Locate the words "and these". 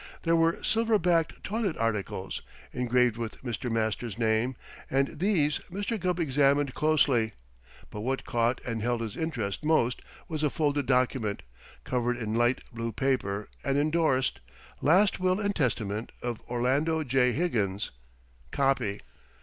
4.89-5.59